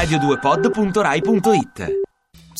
[0.00, 1.99] radio2pod.rai.it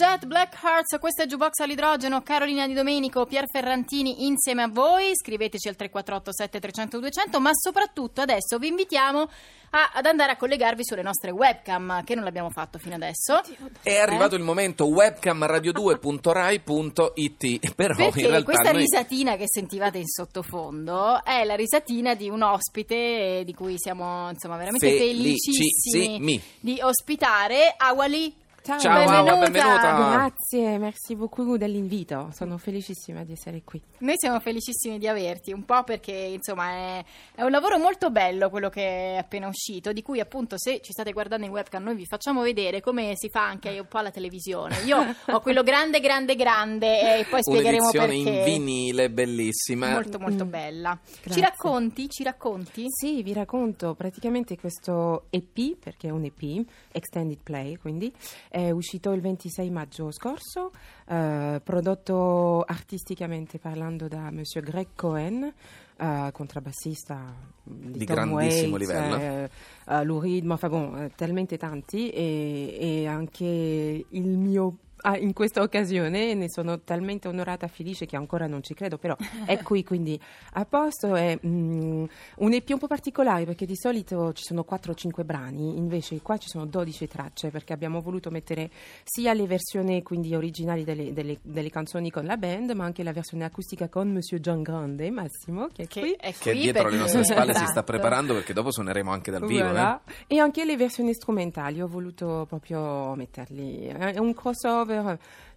[0.00, 5.10] Jet Black Hearts, questo è Jukebox all'idrogeno, Carolina Di Domenico, Pier Ferrantini insieme a voi,
[5.14, 9.28] scriveteci al 348 7300 200, ma soprattutto adesso vi invitiamo
[9.72, 13.42] a- ad andare a collegarvi sulle nostre webcam, che non l'abbiamo fatto fino adesso.
[13.82, 20.06] È arrivato il momento webcamradio2.rai.it Però Perché in realtà questa noi- risatina che sentivate in
[20.08, 25.72] sottofondo è la risatina di un ospite di cui siamo insomma veramente Felicissimi.
[26.16, 28.39] felicissimi di ospitare Awali.
[28.62, 30.10] Ciao, Ciao Awa, benvenuta.
[30.10, 32.28] Grazie, merci beaucoup dell'invito.
[32.34, 33.80] Sono felicissima di essere qui.
[34.00, 37.04] Noi siamo felicissimi di averti, un po' perché insomma è,
[37.36, 40.92] è un lavoro molto bello quello che è appena uscito, di cui appunto se ci
[40.92, 44.10] state guardando in webcam noi vi facciamo vedere come si fa anche un po' alla
[44.10, 44.76] televisione.
[44.84, 48.38] Io ho quello grande, grande, grande e poi spiegheremo Un'edizione perché.
[48.38, 49.90] in vinile bellissima.
[49.92, 50.98] Molto molto bella.
[51.02, 51.42] Ci Grazie.
[51.42, 52.08] racconti?
[52.10, 52.84] Ci racconti?
[52.88, 56.62] Sì, vi racconto praticamente questo EP, perché è un EP,
[56.92, 58.12] Extended Play, quindi
[58.50, 60.72] è uscito il 26 maggio scorso,
[61.06, 65.54] eh, prodotto artisticamente parlando da Monsieur Greg Cohen,
[65.96, 69.16] eh, contrabbassista di, Di Tom grandissimo Waits, livello.
[69.16, 69.50] eh,
[69.86, 75.32] eh, Lou Reed, ma bon, eh, talmente tanti e, e anche il mio ah, in
[75.32, 79.58] questa occasione ne sono talmente onorata e felice che ancora non ci credo, però è
[79.62, 80.18] qui quindi
[80.54, 81.14] a posto.
[81.14, 82.04] È mm,
[82.38, 86.20] un EP un po' particolare perché di solito ci sono 4 o 5 brani, invece
[86.22, 88.70] qua ci sono 12 tracce perché abbiamo voluto mettere
[89.04, 93.12] sia le versioni quindi originali delle, delle- delle canzoni con la band, ma anche la
[93.12, 96.12] versione acustica con Monsieur John Grande, Massimo, che è Che qui.
[96.12, 97.84] è Che qui dietro perché- le nostre spalle si sta Esatto.
[97.84, 99.64] preparando perché dopo suoneremo anche dal vivo.
[99.64, 100.00] Voilà.
[100.26, 100.34] eh.
[100.36, 103.86] E anche le versioni strumentali, ho voluto proprio metterli.
[103.86, 104.89] È un crossover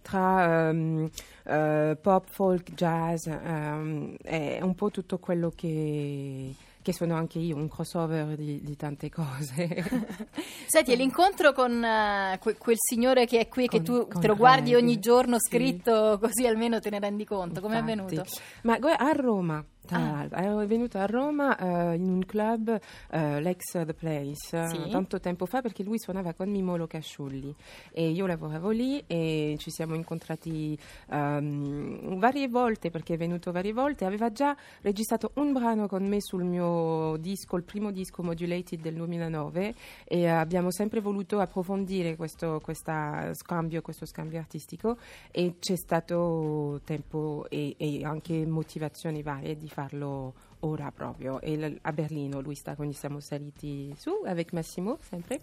[0.02, 1.08] tra ehm,
[1.44, 7.56] eh, pop, folk, jazz, ehm, è un po' tutto quello che, che sono anche io,
[7.56, 9.84] un crossover di, di tante cose.
[10.66, 11.84] Senti, e l'incontro con
[12.38, 14.98] que- quel signore che è qui e che Con- tu con te lo guardi ogni
[14.98, 15.48] giorno sì.
[15.48, 17.60] scritto così almeno te ne rendi conto.
[17.60, 18.24] Come è avvenuto?
[18.62, 19.64] Ma a Roma.
[19.86, 20.10] Tra Ah.
[20.12, 20.38] l'altro.
[20.38, 22.78] Ero venuta a Roma eh, in un club,
[23.10, 24.88] eh, l'ex The Place, eh, Sì.
[24.90, 27.54] tanto tempo fa perché lui suonava con Mimolo Casciulli
[27.92, 30.76] e io lavoravo lì e ci siamo incontrati
[31.10, 34.04] ehm, varie volte perché è venuto varie volte.
[34.04, 38.94] Aveva già registrato un brano con me sul mio disco, il primo disco Modulated del
[38.94, 39.74] 2009
[40.04, 42.60] e eh, abbiamo sempre voluto approfondire questo
[43.32, 44.96] scambio, questo scambio artistico
[45.30, 51.40] e c'è stato tempo e, e anche motivazioni varie di farlo ora proprio.
[51.40, 55.40] E a Berlino lui sta quindi siamo saliti su avec Massimo sempre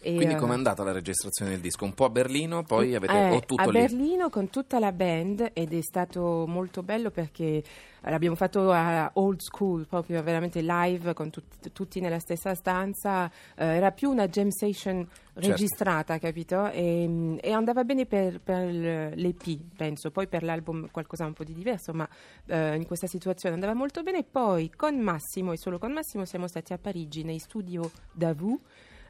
[0.00, 1.84] E, Quindi eh, com'è andata la registrazione del disco?
[1.84, 3.80] Un po' a Berlino, poi avete eh, o tutto a lì?
[3.80, 7.62] Berlino con tutta la band ed è stato molto bello perché
[8.02, 13.30] l'abbiamo fatto a old school, proprio veramente live con tut- tutti nella stessa stanza.
[13.56, 15.06] Eh, era più una jam session
[15.36, 15.50] Certo.
[15.50, 16.70] registrata, capito?
[16.70, 20.10] E, e andava bene per, per l'EP, penso.
[20.10, 22.08] Poi per l'album qualcosa un po' di diverso, ma
[22.46, 24.24] eh, in questa situazione andava molto bene.
[24.24, 28.58] Poi con Massimo e solo con Massimo siamo stati a Parigi nei studio Davou.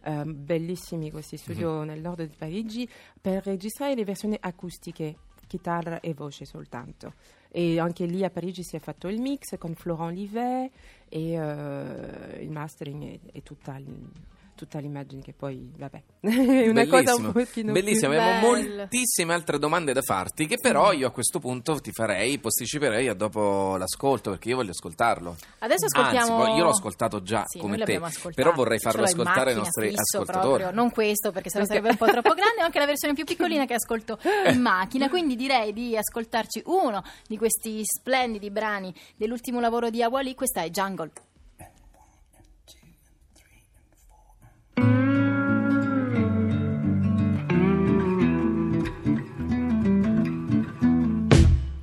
[0.06, 1.86] Eh, bellissimi questi studio Mhm.
[1.86, 2.88] nel nord di Parigi
[3.20, 7.14] per registrare le versioni acustiche chitarra e voce soltanto
[7.50, 10.70] e anche lì a Parigi si è fatto il mix con Florent Livet
[11.08, 14.10] e eh, il mastering e, e tutta, l-
[14.56, 18.10] tutta l'immagine che poi vabbè è una cosa un Bellissimo, pochino bellissimo.
[18.12, 18.76] più Abbiamo bello.
[18.76, 23.14] moltissime altre domande da farti che però io a questo punto ti farei, posticiperei a
[23.14, 25.36] dopo l'ascolto perché io voglio ascoltarlo.
[25.60, 26.42] Adesso ascoltiamo.
[26.42, 28.00] Anzi, io l'ho ascoltato già Sì, come te,
[28.34, 30.62] però vorrei farlo ascoltare ai nostri ascoltatori.
[30.62, 30.70] proprio.
[30.70, 33.66] Non questo, perché sennò sarebbe un po' troppo grande, ma anche la versione più piccolina
[33.66, 34.18] che ascolto
[34.50, 35.08] in macchina.
[35.08, 40.34] Quindi direi di ascoltarci uno di questi splendidi brani dell'ultimo lavoro di Awali.
[40.34, 41.10] Questa è Jungle.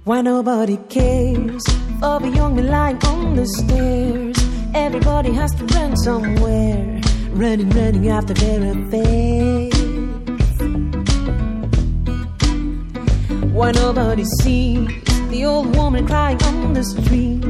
[0.05, 1.63] Why nobody cares
[2.01, 4.35] for a young man lying on the stairs?
[4.75, 9.73] Everybody has to run somewhere, running, running after their affairs.
[13.53, 14.89] Why nobody sees
[15.29, 17.45] the old woman crying on the street?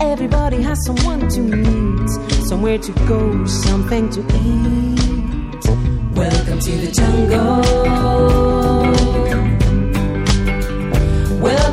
[0.00, 2.10] Everybody has someone to meet,
[2.48, 5.64] somewhere to go, something to eat.
[6.16, 8.53] Welcome to the jungle.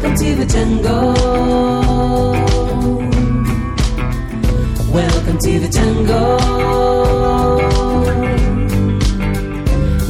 [0.02, 1.14] Welcome to the jungle.
[4.92, 6.38] Welcome to the jungle.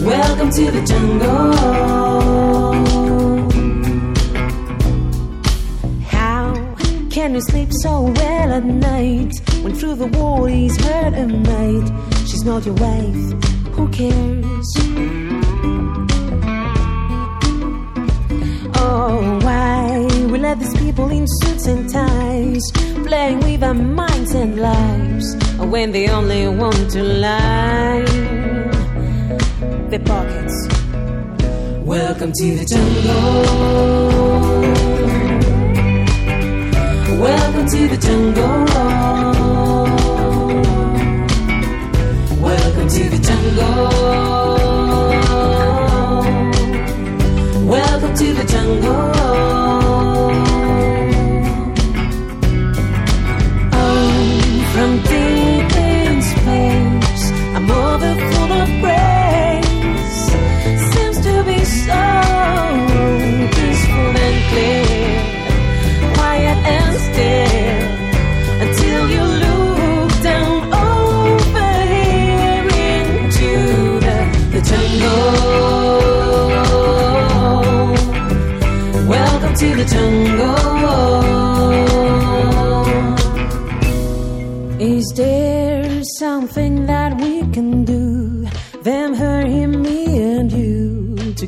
[0.05, 1.51] Welcome to the jungle.
[6.05, 6.53] How
[7.09, 11.91] can you sleep so well at night when through the wall he's heard a night?
[12.29, 13.43] She's not your wife,
[13.73, 15.40] who cares?
[19.11, 22.61] Why we let these people in suits and ties
[23.05, 28.05] playing with our minds and lives when they only want to line
[29.89, 30.67] their pockets?
[31.83, 33.41] Welcome to the jungle.
[37.19, 38.70] Welcome to the jungle.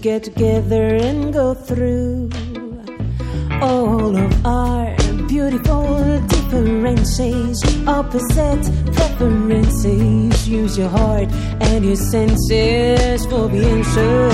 [0.03, 2.29] Get together and go through
[3.61, 4.93] all of our
[5.29, 8.63] beautiful differences, opposite
[8.93, 10.45] preferences.
[10.45, 14.27] Use your heart and your senses for the answer.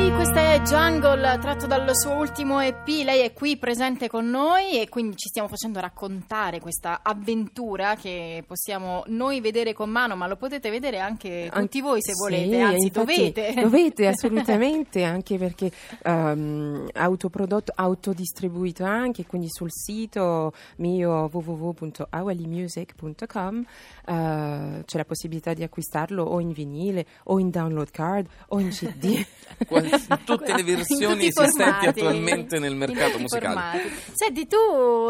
[0.00, 2.86] Awali, questa è Jungle tratto dal suo ultimo EP.
[2.86, 8.42] Lei è qui presente con noi e quindi ci stiamo facendo raccontare questa avventura che
[8.46, 12.60] possiamo noi vedere con mano, ma lo potete vedere anche tutti voi se Sì, volete,
[12.60, 13.52] anzi infatti, dovete.
[13.60, 15.70] Dovete assolutamente, anche perché
[16.02, 23.64] ehm, autoprodotto, autodistribuito anche, quindi sul sito mio www.awalimusic.com
[24.06, 28.70] eh, c'è la possibilità di acquistarlo o in vinile o in download card o in
[28.70, 29.22] CD.
[29.66, 29.88] Qual-
[30.24, 33.54] tutte le versioni esistenti attualmente nel mercato musicale.
[33.54, 33.88] formati.
[34.12, 34.56] Senti, tu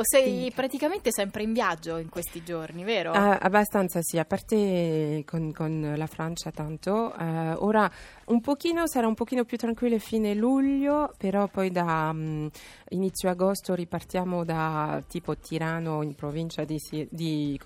[0.02, 3.12] sei praticamente sempre in viaggio in questi giorni, vero?
[3.12, 7.14] Ah, abbastanza sì, a parte con, con la Francia tanto.
[7.19, 7.90] eh, ora
[8.26, 12.47] un pochino, sarà un pochino più tranquillo fine luglio, però poi da mm,
[12.90, 16.78] inizio agosto ripartiamo da tipo Tirano in provincia di,
[17.11, 17.59] di,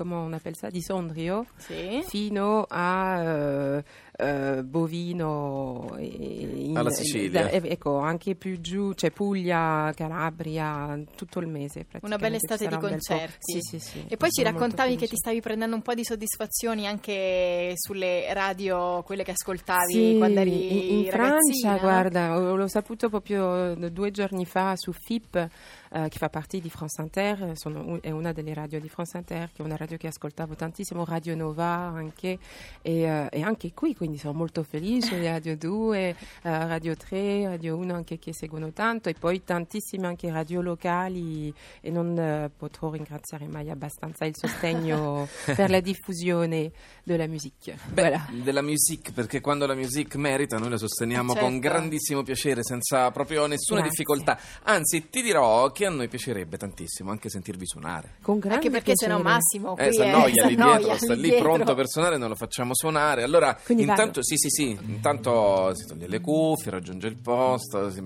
[0.53, 2.03] ça, di Sondrio Sì.
[2.07, 3.83] fino a
[4.17, 6.44] eh, Bovino e-
[6.79, 7.43] Alla Sicilia.
[7.43, 12.77] da- ecco, anche più giù, c'è Puglia, Calabria, tutto il mese Una bella estate di
[12.79, 13.53] concerti.
[13.53, 14.05] Sì, sì, sì.
[14.09, 19.03] E poi ci raccontavi che ti stavi prendendo un po' di soddisfazioni anche sulle radio,
[19.03, 24.11] quelle che ascoltavi Sì, quando eri in, in Francia, guarda, ho- l'ho saputo proprio due
[24.11, 25.49] giorni fa su FIP,
[25.95, 29.17] eh, che fa parte di France Inter, sono un- è una delle radio di France
[29.17, 32.39] Inter, che è una radio che ascoltavo tantissimo, Radio Nova anche,
[32.83, 37.77] e, eh, e anche qui, quindi sono molto felice, Radio 2, eh, Radio 3, Radio
[37.77, 42.91] 1 anche che seguono tanto, e poi tantissime anche radio locali, e non eh, potrò
[42.91, 46.73] ringraziare mai abbastanza il sostegno per la diffusione
[47.05, 47.75] della musica.
[47.93, 48.27] Beh, Voilà.
[48.43, 51.47] della music, perché quando la music merita noi la sosteniamo Certo.
[51.49, 53.91] con grandissimo piacere, senza proprio nessuna Grazie.
[54.05, 54.39] difficoltà.
[54.65, 58.15] Anzi, ti dirò che a noi piacerebbe tantissimo anche sentirvi suonare.
[58.23, 59.35] Con grande Anche perché se no piacere.
[59.35, 61.53] Massimo qui Eh, s'annoia è- lì dietro, sta lì lì dietro.
[61.53, 63.23] pronto per suonare, non lo facciamo suonare.
[63.23, 64.23] Allora, Quindi intanto, vado.
[64.23, 67.91] sì, sì, sì, intanto si toglie le cuffie, raggiunge il posto.
[67.91, 68.03] si-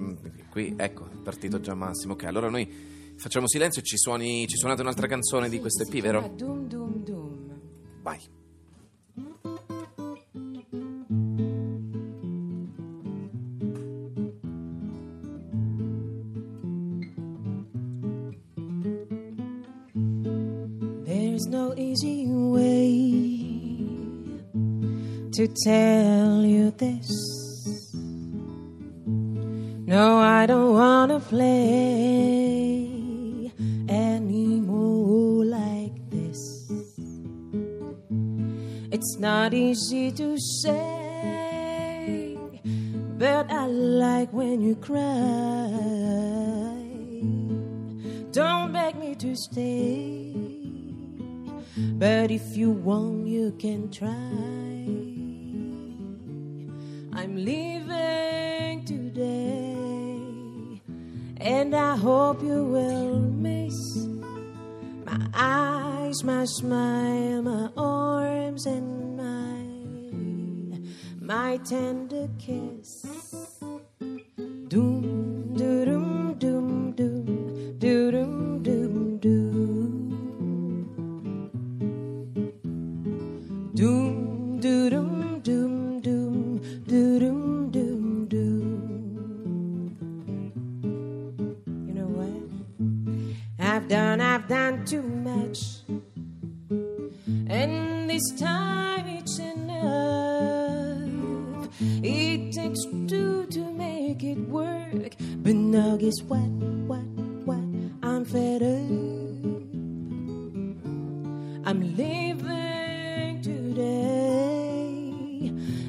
[0.50, 2.12] qui, ecco, è partito già Massimo.
[2.14, 6.00] Ok, allora noi facciamo silenzio e ci, suoni, ci suonate un'altra canzone di questo EP,
[6.00, 6.30] vero?
[6.36, 7.60] Dum dum dum.
[8.02, 8.18] Vai.
[21.48, 23.28] No easy way
[25.32, 27.08] to tell you this.
[29.86, 31.50] No, I don't wanna play
[33.88, 36.68] anymore like this.
[38.90, 42.36] It's not easy to say,
[43.16, 44.98] but I like when you cry.
[48.32, 50.17] Don't beg me to stay,
[51.98, 54.08] but if you want, you can try.
[57.18, 60.80] I'm leaving today,
[61.40, 63.74] and I hope you will miss
[65.04, 69.68] my eyes, my smile, my arms, and my
[71.20, 73.57] my tender kiss.
[94.76, 95.82] Too much.
[97.48, 101.08] And this time it's enough.
[102.02, 105.14] It takes two to make it work.
[105.42, 106.48] But now guess what?
[106.90, 107.06] What?
[107.46, 107.64] What?
[108.02, 109.08] I'm fed up.
[111.68, 115.02] I'm leaving today,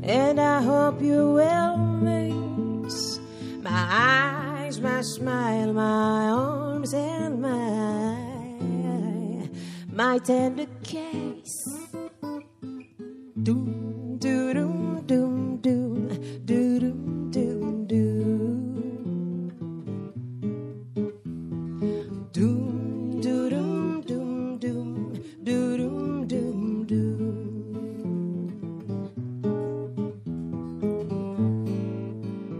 [0.04, 3.20] and I hope you will miss
[3.62, 7.69] my eyes, my smile, my arms, and my
[10.00, 10.56] my doom.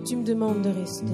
[0.06, 1.06] Tu me demandes de rester.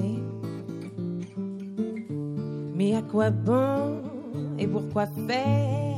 [2.74, 4.02] Mais à quoi bon
[4.58, 5.95] et pourquoi faire?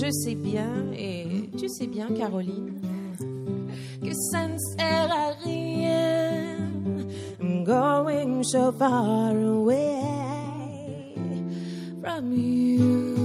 [0.00, 2.80] Je sais bien, et tu sais bien, Caroline,
[4.02, 6.56] que ça ne sert à rien.
[7.40, 10.00] I'm going so far away
[12.02, 13.23] from you.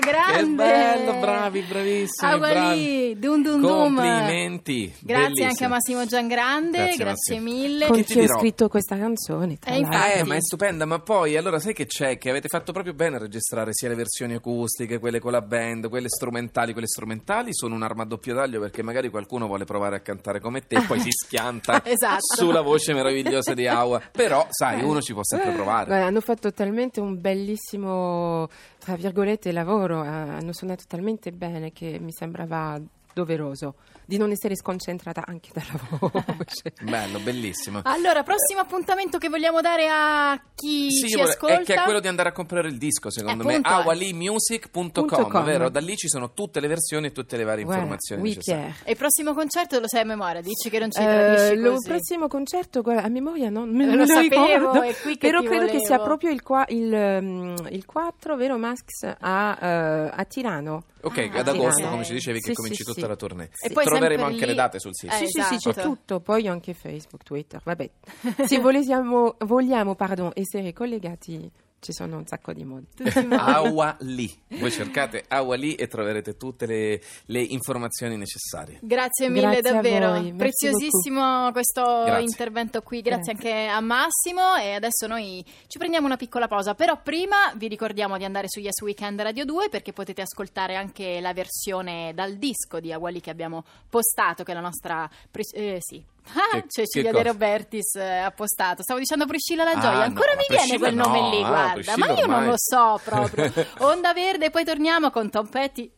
[0.00, 0.24] Meraviglia!
[0.26, 0.54] Che Grande!
[0.56, 3.18] bello, bravi, bravissimi.
[3.18, 3.70] Dum dum dum.
[3.70, 4.92] Complimenti.
[5.00, 5.68] Grazie anche a bellissimo.
[5.68, 7.58] Massimo Giangrande, Grazie, grazie, Massimo.
[7.60, 7.86] mille.
[7.86, 8.38] Con chi dirò?
[8.38, 10.18] scritto questa canzone, tra Eh, infatti.
[10.18, 12.18] Eh, ma è stupenda, ma poi allora sai che c'è?
[12.18, 15.88] Che avete fatto proprio bene a registrare sia le versioni acustiche, quelle con la band,
[15.88, 16.72] quelle strumentali.
[16.72, 20.66] Quelle strumentali sono un'arma a doppio taglio perché magari qualcuno vuole provare a cantare come
[20.66, 22.34] te e poi si schianta Esatto.
[22.36, 24.00] sulla voce meravigliosa di Aua.
[24.12, 25.86] Però, sai, uno ci può sempre provare.
[25.86, 28.48] Guarda, hanno fatto talmente un bellissimo,
[28.86, 32.80] tra virgolette, lavoro, eh, hanno suonato talmente bene che mi sembrava
[33.16, 36.74] doveroso di non essere sconcentrata anche dalla voce.
[36.82, 37.80] Bello, bellissimo.
[37.84, 41.60] Allora, prossimo appuntamento che vogliamo dare a chi Sì, ci ascolta?
[41.60, 43.56] è che è quello di andare a comprare il disco, secondo me.
[43.56, 43.60] Eh.
[43.62, 45.44] awalimusic.com, Punto com.
[45.44, 45.68] vero?
[45.70, 48.74] Da lì ci sono tutte le versioni e tutte le varie Guarda, informazioni oui, necessarie.
[48.84, 51.66] E il prossimo concerto lo sai a memoria, dici che non ci Eh, tradisci il
[51.70, 51.88] così.
[51.88, 55.40] prossimo concerto, guarda, a memoria non me lo lo sapevo, ricordo, è qui che però
[55.40, 55.86] ti credo che volevo.
[55.86, 58.82] sia proprio il, qua- il, ehm, il 4, vero Max,
[59.18, 60.84] a, eh, a Tirano.
[61.06, 61.88] Ok, Ah, ad agosto, sì.
[61.88, 63.06] come ci dicevi, che Sì, cominci sì, tutta sì.
[63.06, 63.50] la tournée.
[63.60, 65.14] E poi Troveremo sempre anche lì- le date sul sito.
[65.14, 65.88] Eh, sì, sì, sì, c'è esatto.
[65.88, 67.90] tutto, poi anche Facebook, Twitter, vabbè.
[68.46, 71.48] Se vogliamo, vogliamo pardon, essere collegati,
[71.86, 72.86] ci sono un sacco di modi.
[73.30, 74.42] Awali.
[74.58, 78.80] Voi cercate Awali e troverete tutte le, le informazioni necessarie.
[78.82, 82.24] Grazie mille Grazie davvero, preziosissimo questo Grazie.
[82.24, 83.52] intervento qui, grazie, Grazie.
[83.52, 88.16] anche a Massimo e adesso noi ci prendiamo una piccola pausa, però prima vi ricordiamo
[88.18, 92.80] di andare su Yes Weekend Radio 2 perché potete ascoltare anche la versione dal disco
[92.80, 95.08] di Awali che abbiamo postato, che è la nostra...
[95.30, 96.02] pre- eh, sì.
[96.34, 97.28] Ah, Che- Cecilia che De?
[97.30, 98.82] Robertis eh, ha postato.
[98.82, 99.96] Stavo dicendo Priscilla La Ah, Gioia.
[99.96, 101.72] no, Ancora ma mi viene Priscilla quel no, nome lì, ah, guarda.
[101.72, 102.48] Priscilla Ma io non ormai.
[102.48, 103.52] lo so proprio.
[103.78, 105.90] Onda Verde, poi torniamo con Tom Petty.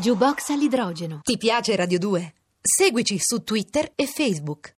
[0.00, 1.20] Jukebox all'idrogeno.
[1.22, 2.34] Ti piace Radio 2?
[2.60, 4.66] Seguici su Twitter e Facebook.